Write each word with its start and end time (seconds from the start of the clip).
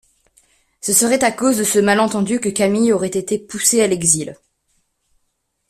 Ce 0.81 0.93
serait 0.93 1.23
à 1.23 1.31
cause 1.31 1.59
de 1.59 1.63
ce 1.63 1.77
malentendu 1.77 2.39
que 2.39 2.49
Camille 2.49 2.91
aurait 2.91 3.07
été 3.07 3.37
poussé 3.37 3.83
à 3.83 3.87
l'exil. 3.87 4.35